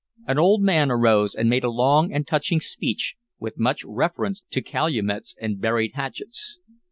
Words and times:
An 0.25 0.39
old 0.39 0.63
man 0.63 0.89
arose 0.89 1.35
and 1.35 1.47
made 1.47 1.63
a 1.63 1.69
long 1.69 2.11
and 2.11 2.25
touching 2.25 2.59
speech 2.59 3.17
with 3.37 3.59
much 3.59 3.83
reference 3.85 4.41
to 4.49 4.63
calumets 4.63 5.35
and 5.39 5.61
buried 5.61 5.91
hatchets. 5.93 6.57